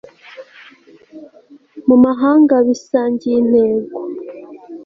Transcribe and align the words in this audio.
mu 1.87 1.95
mahanga 2.05 2.55
bisangiye 2.67 3.35
intego 3.43 3.97